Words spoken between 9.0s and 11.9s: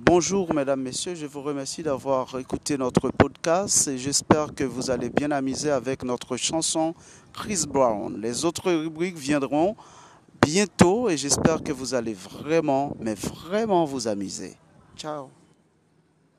viendront bientôt et j'espère que